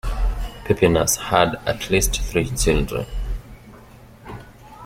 Pupienus 0.65 1.15
had 1.17 1.57
at 1.67 1.91
least 1.91 2.19
three 2.23 2.49
children. 2.49 3.05